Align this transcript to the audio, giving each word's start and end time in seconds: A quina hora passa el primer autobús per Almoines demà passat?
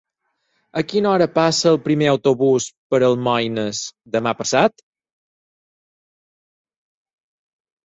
A 0.79 0.83
quina 0.93 1.09
hora 1.09 1.27
passa 1.35 1.67
el 1.71 1.77
primer 1.87 2.07
autobús 2.13 2.65
per 2.95 3.01
Almoines 3.09 3.83
demà 4.17 4.35
passat? 4.41 4.83